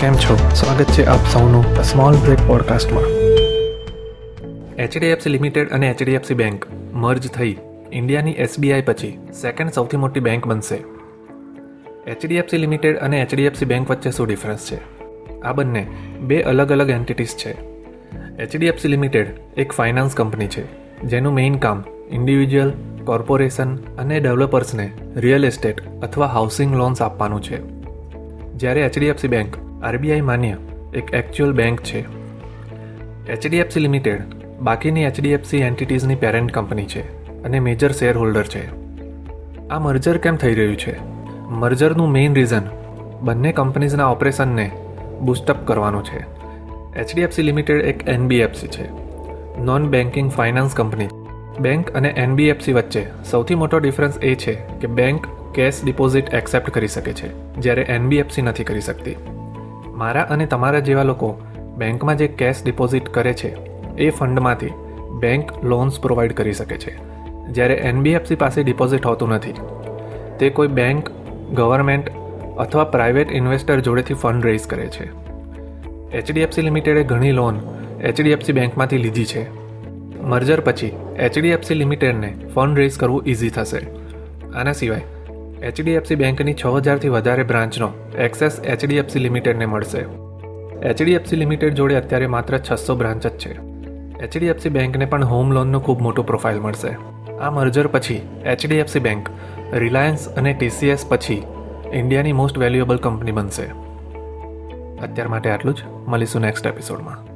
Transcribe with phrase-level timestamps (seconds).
[0.00, 0.34] કેમ છો?
[0.60, 3.06] સ્વાગત છે આપ સૌનું સ્મોલ બ્રેક પોડકાસ્ટમાં
[4.84, 6.66] એચડીએફસી લિમિટેડ અને એચડીએફસી બેંક
[7.02, 7.54] મર્જ થઈ
[8.00, 10.78] ઇન્ડિયાની એસબીઆઈ પછી સેકન્ડ સૌથી મોટી બેંક બનશે.
[12.14, 14.78] એચડીએફસી લિમિટેડ અને એચડીએફસી બેંક વચ્ચે શું ડિફરન્સ છે?
[15.42, 15.82] આ બંને
[16.30, 17.56] બે અલગ અલગ એન્ટિટીઝ છે.
[18.44, 19.28] એચડીએફસી લિમિટેડ
[19.64, 20.64] એક ફાઇનાન્સ કંપની છે,
[21.12, 22.74] જેનું મેઇન કામ ઇન્ડિવિજ્યુઅલ
[23.10, 24.86] કોર્પોરેશન અને ડેવલપર્સને
[25.26, 27.62] રિયલ એસ્ટેટ અથવા હાઉસિંગ લોન્સ આપવાનું છે.
[28.56, 30.56] જ્યારે એચડીએફસી બેંક આરબીઆઈ માન્ય
[30.98, 32.00] એક એકચ્યુઅલ બેંક છે.
[33.34, 34.22] એચડીએફસી લિમિટેડ
[34.68, 37.02] બાકીની એચડીએફસી એન્ટિટીઝની પેરેન્ટ કંપની છે
[37.44, 38.62] અને મેજર શેર હોલ્ડર છે.
[39.70, 40.94] આ મર્જર કેમ થઈ રહ્યું છે?
[41.62, 42.72] મર્જરનું મેઇન રીઝન
[43.22, 44.66] બંને કંપનીઝના ઓપરેશનને
[45.20, 46.24] બુસ્ટઅપ કરવાનું છે.
[46.96, 48.90] એચડીએફસી લિમિટેડ એક એનબીએફસી છે.
[49.60, 51.10] Non banking finance company
[51.60, 56.88] bank અને એનબીએફસી વચ્ચે સૌથી મોટો ડિફરન્સ એ છે કે બેંક કેશ ડિપોઝિટ એક્સેપ્ટ કરી
[56.88, 59.16] શકે છે, જ્યારે એનબીએફસી નથી કરી શકતી.
[59.96, 61.28] મારા અને તમારા જેવા લોકો
[61.78, 63.50] બેંકમાં જે કેશ ડિપોઝિટ કરે છે,
[63.96, 64.72] એ ફંડમાંથી
[65.20, 66.94] બેંક લોન્સ પ્રોવાઈડ કરી શકે છે.
[67.50, 69.54] જ્યારે એનબીએફસી પાસે ડિપોઝિટ હોતું નથી,
[70.38, 71.10] તે કોઈ બેંક,
[71.54, 72.10] ગવર્મેન્ટ
[72.58, 75.10] અથવા પ્રાઇવેટ ઇન્વેસ્ટર જોડેથી ફંડ રેઇઝ કરે છે.
[76.16, 77.60] એચડીએફસી લિમિટેડે ઘણી લોન
[78.02, 79.42] એચડીએફસી બેંકમાંથી લીધી છે.
[80.22, 83.80] મર્જર પછી એચડીએફસી લિમિટેડને ફંડ રેઇઝ કરવું ઇઝી થશે.
[84.54, 85.04] આના સિવાય
[85.62, 90.02] એચડીએફસી બેંકની છ હજારથી વધારે બ્રાન્ચનો એક્સેસ એચડીએફસી લિમિટેડને મળશે.
[90.82, 93.52] એચડીએફસી લિમિટેડ જોડે અત્યારે માત્ર છસો બ્રાન્ચ જ છે.
[94.20, 96.96] એચડીએફસી બેંકને પણ હોમ લોનનું ખૂબ મોટું પ્રોફાઇલ મળશે.
[97.40, 99.30] આ મર્જર પછી એચડીએફસી બેંક,
[99.72, 101.42] રિલાયન્સ અને ટીસીએસ પછી
[101.92, 103.70] ઇન્ડિયાની મોસ્ટ વેલ્યુએબલ કંપની બનશે.
[105.02, 105.82] અત્યાર માટે આટલું જ.
[106.06, 107.35] મળીશું નેક્સ્ટ એપિસોડમાં.